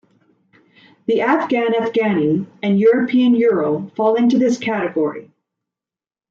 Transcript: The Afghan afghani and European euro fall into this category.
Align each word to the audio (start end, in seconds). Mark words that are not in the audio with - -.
The 1.05 1.21
Afghan 1.21 1.73
afghani 1.73 2.47
and 2.63 2.79
European 2.79 3.35
euro 3.35 3.91
fall 3.95 4.15
into 4.15 4.39
this 4.39 4.57
category. 4.57 5.29